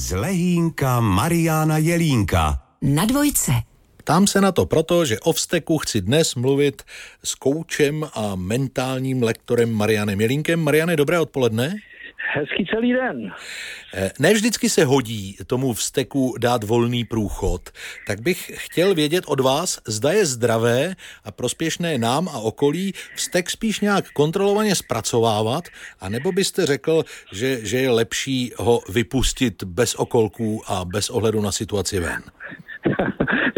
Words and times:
z 0.00 0.16
Lehínka 0.16 1.00
Mariána 1.00 1.78
Jelínka. 1.78 2.62
Na 2.82 3.04
dvojce. 3.04 3.52
Ptám 3.96 4.26
se 4.26 4.40
na 4.40 4.52
to 4.52 4.66
proto, 4.66 5.04
že 5.04 5.20
o 5.20 5.32
vzteku 5.32 5.78
chci 5.78 6.00
dnes 6.00 6.34
mluvit 6.34 6.82
s 7.24 7.34
koučem 7.34 8.08
a 8.14 8.34
mentálním 8.34 9.22
lektorem 9.22 9.72
Marianem 9.72 10.20
Jelínkem. 10.20 10.60
Mariane, 10.60 10.96
dobré 10.96 11.20
odpoledne. 11.20 11.76
Hezký 12.32 12.66
celý 12.66 12.92
den. 12.92 13.32
Eh, 13.94 14.10
ne 14.18 14.32
vždycky 14.32 14.68
se 14.68 14.84
hodí 14.84 15.36
tomu 15.46 15.72
vzteku 15.72 16.34
dát 16.38 16.64
volný 16.64 17.04
průchod, 17.04 17.70
tak 18.06 18.20
bych 18.20 18.52
chtěl 18.54 18.94
vědět 18.94 19.24
od 19.26 19.40
vás, 19.40 19.80
zda 19.86 20.12
je 20.12 20.26
zdravé 20.26 20.94
a 21.24 21.30
prospěšné 21.30 21.98
nám 21.98 22.28
a 22.28 22.38
okolí 22.38 22.94
vztek 23.14 23.50
spíš 23.50 23.80
nějak 23.80 24.10
kontrolovaně 24.10 24.74
zpracovávat, 24.74 25.64
anebo 26.00 26.32
byste 26.32 26.66
řekl, 26.66 27.04
že, 27.32 27.66
že 27.66 27.78
je 27.78 27.90
lepší 27.90 28.52
ho 28.56 28.80
vypustit 28.88 29.64
bez 29.64 29.94
okolků 29.94 30.62
a 30.66 30.84
bez 30.84 31.10
ohledu 31.10 31.40
na 31.40 31.52
situaci 31.52 32.00
ven? 32.00 32.22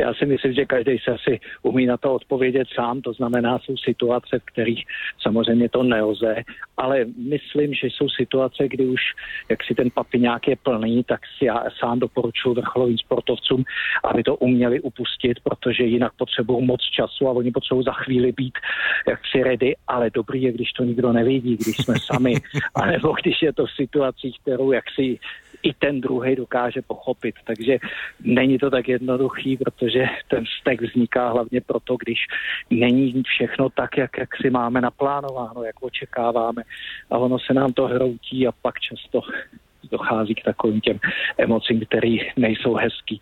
Já 0.03 0.15
si 0.15 0.27
myslím, 0.27 0.53
že 0.53 0.67
každý 0.67 0.99
se 0.99 1.11
asi 1.11 1.41
umí 1.63 1.87
na 1.87 1.97
to 1.97 2.15
odpovědět 2.15 2.69
sám, 2.75 3.01
to 3.01 3.13
znamená, 3.13 3.59
jsou 3.59 3.77
situace, 3.77 4.39
v 4.39 4.45
kterých 4.45 4.85
samozřejmě 5.23 5.69
to 5.69 5.83
nelze, 5.83 6.35
ale 6.77 7.05
myslím, 7.29 7.75
že 7.75 7.87
jsou 7.87 8.09
situace, 8.09 8.69
kdy 8.69 8.87
už 8.87 9.01
jak 9.51 9.65
si 9.65 9.75
ten 9.75 9.91
papiňák 9.91 10.49
je 10.49 10.57
plný, 10.57 11.05
tak 11.05 11.21
si 11.39 11.45
já 11.45 11.65
sám 11.79 11.99
doporučuji 11.99 12.55
vrcholovým 12.55 12.99
sportovcům, 12.99 13.65
aby 14.05 14.23
to 14.23 14.37
uměli 14.37 14.81
upustit, 14.81 15.41
protože 15.43 15.85
jinak 15.85 16.13
potřebují 16.17 16.67
moc 16.67 16.81
času 16.81 17.29
a 17.29 17.33
oni 17.33 17.51
potřebují 17.51 17.85
za 17.85 17.93
chvíli 17.93 18.33
být 18.33 18.59
jaksi 19.09 19.43
ready, 19.43 19.77
ale 19.89 20.11
dobrý 20.11 20.43
je, 20.43 20.53
když 20.53 20.73
to 20.73 20.85
nikdo 20.85 21.13
nevidí, 21.13 21.57
když 21.57 21.77
jsme 21.77 21.95
sami, 21.99 22.35
anebo 22.75 23.13
když 23.23 23.43
je 23.43 23.53
to 23.53 23.67
v 23.67 23.71
situacích, 23.77 24.41
kterou 24.41 24.73
jaksi 24.73 25.19
i 25.63 25.73
ten 25.75 26.01
druhý 26.01 26.37
dokáže 26.37 26.83
pochopit. 26.83 27.35
Takže 27.45 27.79
není 28.21 28.59
to 28.59 28.71
tak 28.71 28.89
jednoduchý, 28.89 29.57
protože 29.57 30.05
ten 30.29 30.45
vztek 30.45 30.83
vzniká 30.83 31.29
hlavně 31.29 31.61
proto, 31.61 31.97
když 31.97 32.19
není 32.71 33.23
všechno 33.23 33.69
tak, 33.71 33.97
jak, 33.97 34.19
jak 34.19 34.37
si 34.37 34.51
máme 34.51 34.81
naplánováno, 34.81 35.63
jak 35.63 35.83
očekáváme. 35.83 36.63
A 37.11 37.19
ono 37.19 37.39
se 37.39 37.55
nám 37.55 37.73
to 37.73 37.87
hroutí 37.87 38.47
a 38.47 38.53
pak 38.63 38.75
často 38.81 39.21
dochází 39.91 40.35
k 40.35 40.45
takovým 40.45 40.81
těm 40.81 40.99
emocím, 41.39 41.81
které 41.81 42.17
nejsou 42.37 42.75
hezký. 42.75 43.21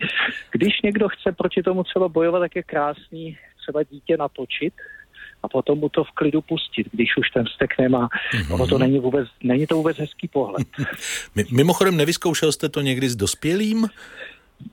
Když 0.52 0.83
někdo 0.83 1.08
chce 1.08 1.33
proti 1.33 1.62
tomu 1.62 1.84
třeba 1.84 2.08
bojovat, 2.08 2.41
tak 2.41 2.56
je 2.56 2.62
krásný 2.62 3.38
třeba 3.61 3.83
dítě 3.83 4.16
natočit, 4.16 4.74
a 5.42 5.48
potom 5.48 5.78
mu 5.78 5.88
to 5.88 6.05
v 6.05 6.10
klidu 6.10 6.41
pustit, 6.41 6.86
když 6.92 7.16
už 7.16 7.30
ten 7.30 7.44
vztek 7.44 7.78
nemá. 7.78 8.08
Mm-hmm. 8.08 8.55
Ono 8.55 8.66
to 8.66 8.78
není 8.78 8.98
vůbec, 8.98 9.28
není 9.42 9.66
to 9.66 9.77
vůbec 9.77 9.98
hezký 9.98 10.28
pohled. 10.28 10.66
Mimochodem, 11.52 11.96
nevyzkoušel 11.96 12.52
jste 12.52 12.69
to 12.69 12.80
někdy 12.80 13.08
s 13.08 13.16
dospělým? 13.16 13.86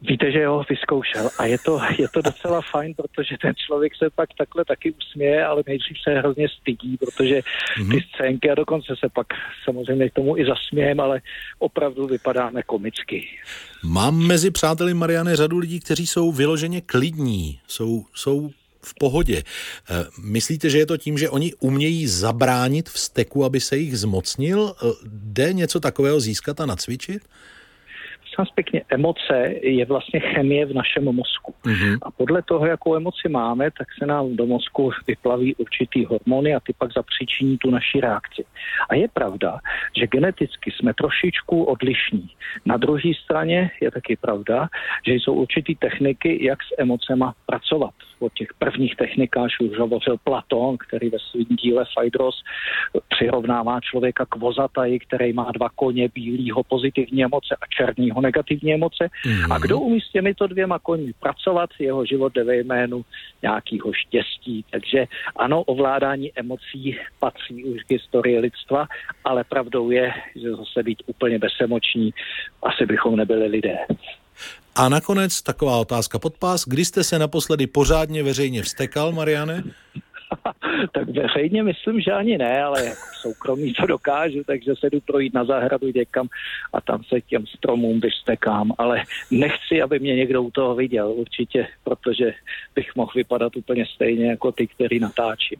Víte, 0.02 0.32
že 0.32 0.42
jo, 0.42 0.64
vyzkoušel 0.70 1.30
a 1.40 1.45
je 1.45 1.58
to, 1.58 1.80
je 2.00 2.08
to 2.08 2.22
docela 2.22 2.62
fajn, 2.72 2.94
protože 2.94 3.36
ten 3.42 3.54
člověk 3.68 3.95
se 3.95 4.10
pak 4.16 4.30
takhle 4.38 4.66
taky 4.66 4.92
usměje, 4.92 5.45
ale 5.45 5.64
nejdřív 5.68 5.98
se 6.04 6.20
hrozně 6.20 6.48
stydí, 6.50 6.98
protože 6.98 7.42
ty 7.76 7.82
mm-hmm. 7.82 8.04
scénky 8.14 8.50
a 8.50 8.56
dokonce 8.56 8.94
se 9.00 9.10
pak 9.10 9.28
samozřejmě 9.64 10.10
k 10.10 10.14
tomu 10.14 10.38
i 10.38 10.45
zasmějem, 10.45 11.00
ale 11.00 11.22
opravdu 11.60 12.08
vypadáme 12.08 12.64
komicky. 12.64 13.28
Mám 13.84 14.28
mezi 14.28 14.52
přáteli 14.52 14.94
Mariany 14.94 15.36
řadu 15.36 15.58
lidí, 15.58 15.80
kteří 15.80 16.08
jsou 16.08 16.32
vyloženě 16.32 16.82
klidní, 16.82 17.60
jsou, 17.68 18.06
jsou 18.14 18.52
v 18.88 18.94
pohodě. 19.00 19.44
Eh, 19.44 20.06
myslíte, 20.24 20.70
že 20.70 20.78
je 20.78 20.86
to 20.86 20.98
tím, 20.98 21.18
že 21.18 21.30
oni 21.30 21.54
umějí 21.60 22.08
zabránit 22.08 22.90
vzteku, 22.90 23.46
aby 23.46 23.60
se 23.60 23.78
jich 23.78 24.00
zmocnil? 24.00 24.74
Eh, 24.74 24.86
jde 25.06 25.54
něco 25.54 25.80
takového 25.80 26.20
získat 26.20 26.62
a 26.62 26.66
nacvičit? 26.66 27.22
prosím 28.38 28.54
pěkně, 28.56 28.82
emoce 28.90 29.54
je 29.62 29.86
vlastně 29.86 30.20
chemie 30.20 30.66
v 30.66 30.74
našem 30.74 31.04
mozku. 31.04 31.54
Mm-hmm. 31.66 31.98
A 32.02 32.12
podle 32.12 32.42
toho, 32.42 32.66
jakou 32.66 32.96
emoci 32.96 33.30
máme, 33.30 33.72
tak 33.72 33.88
se 34.00 34.06
nám 34.06 34.36
do 34.36 34.46
mozku 34.46 34.92
vyplaví 35.08 35.56
určitý 35.56 36.06
hormony 36.06 36.56
a 36.56 36.60
ty 36.60 36.73
pak 36.78 36.94
zapříčiní 36.94 37.58
tu 37.58 37.70
naši 37.70 38.00
reakci. 38.00 38.45
A 38.90 38.95
je 38.95 39.08
pravda, 39.08 39.60
že 40.00 40.08
geneticky 40.08 40.72
jsme 40.72 40.94
trošičku 40.94 41.64
odlišní. 41.64 42.30
Na 42.66 42.78
druhé 42.78 43.11
straně 43.23 43.72
je 43.82 43.92
taky 43.92 44.16
pravda, 44.16 44.70
že 45.08 45.14
jsou 45.14 45.34
určitý 45.34 45.76
techniky, 45.76 46.45
jak 46.45 46.60
s 46.64 46.70
emocema 46.78 47.34
pracovat. 47.45 47.67
O 48.20 48.30
těch 48.30 48.48
prvních 48.60 48.95
technikách 48.95 49.50
už 49.61 49.78
hovořil 49.80 50.17
Platón, 50.23 50.78
který 50.78 51.10
ve 51.10 51.17
svém 51.20 51.45
díle 51.45 51.86
Phaedros 51.94 52.44
přirovnává 53.10 53.80
člověka 53.80 54.26
k 54.26 54.36
vozataji, 54.36 55.00
který 55.00 55.33
má 55.33 55.52
dva 55.52 55.70
koně, 55.70 56.10
bílýho 56.16 56.64
pozitivní 56.64 57.23
emoce 57.23 57.55
a 57.61 57.66
černýho 57.78 58.22
negativní 58.22 58.73
emoce. 58.73 59.10
Mm-hmm. 59.26 59.54
A 59.54 59.60
kdo 59.60 59.80
umí 59.80 60.02
s 60.02 60.11
těmito 60.11 60.48
dvěma 60.48 60.80
koňmi 60.80 61.14
pracovat, 61.20 61.70
jeho 61.80 62.05
život 62.05 62.33
jde 62.33 62.44
ve 62.44 62.55
jménu 62.58 63.05
nějakého 63.42 63.94
štěstí. 63.94 64.66
Takže 64.72 65.05
ano, 65.36 65.64
ovládání 65.64 66.32
emocí 66.36 66.98
patří 67.20 67.66
už 67.66 67.84
k 67.84 67.92
historii 67.92 68.39
lidstva, 68.39 68.88
ale 69.23 69.44
pravdou 69.44 69.92
je, 69.92 70.14
že 70.36 70.52
zase 70.52 70.84
být 70.84 71.04
úplně 71.05 71.39
bezemoční, 71.39 72.14
asi 72.64 72.86
bychom 72.86 73.16
nebyli 73.16 73.48
lidé. 73.48 73.78
A 74.77 74.89
nakonec 74.89 75.42
taková 75.42 75.77
otázka 75.77 76.20
pod 76.20 76.38
pás. 76.38 76.64
Kdy 76.67 76.86
jste 76.86 77.04
se 77.04 77.20
naposledy 77.20 77.67
pořádně 77.67 78.23
veřejně 78.23 78.64
vstekal, 78.64 79.11
Mariane? 79.11 79.64
Tak 80.92 81.10
veřejně 81.10 81.64
myslím, 81.64 82.02
že 82.02 82.11
ani 82.11 82.38
ne, 82.38 82.64
ale 82.64 82.86
jako 82.86 83.02
soukromí 83.21 83.73
to 83.73 83.86
dokážu, 83.86 84.43
takže 84.43 84.73
se 84.80 84.89
jdu 84.89 84.99
projít 85.02 85.33
na 85.33 85.45
zahradu 85.45 85.92
někam 85.95 86.27
a 86.73 86.82
tam 86.82 87.04
se 87.04 87.21
těm 87.21 87.45
stromům 87.48 87.99
vystekám, 87.99 88.73
ale 88.77 89.04
nechci, 89.32 89.82
aby 89.82 89.99
mě 89.99 90.16
někdo 90.16 90.43
u 90.43 90.52
toho 90.52 90.76
viděl, 90.76 91.11
určitě, 91.11 91.67
protože 91.83 92.33
bych 92.76 92.95
mohl 92.95 93.11
vypadat 93.16 93.55
úplně 93.55 93.86
stejně 93.95 94.30
jako 94.30 94.52
ty, 94.52 94.67
který 94.67 94.99
natáčím. 94.99 95.60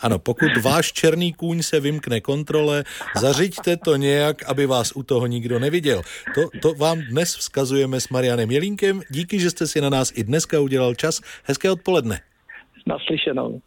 Ano, 0.00 0.18
pokud 0.18 0.50
váš 0.62 0.92
černý 0.92 1.32
kůň 1.32 1.62
se 1.62 1.80
vymkne 1.80 2.20
kontrole, 2.20 2.84
zařiďte 3.16 3.76
to 3.76 3.96
nějak, 3.96 4.42
aby 4.48 4.66
vás 4.66 4.92
u 4.96 5.02
toho 5.02 5.26
nikdo 5.26 5.58
neviděl. 5.58 6.02
To, 6.34 6.40
to 6.62 6.74
vám 6.74 7.00
dnes 7.00 7.36
vzkazujeme 7.36 8.00
s 8.00 8.08
Marianem 8.08 8.50
Jelínkem. 8.50 9.00
Díky, 9.10 9.40
že 9.40 9.50
jste 9.50 9.66
si 9.66 9.80
na 9.80 9.90
nás 9.90 10.12
i 10.16 10.24
dneska 10.24 10.60
udělal 10.60 10.94
čas. 10.94 11.20
Hezké 11.44 11.70
odpoledne. 11.70 12.20
Naslyšenou. 12.86 13.60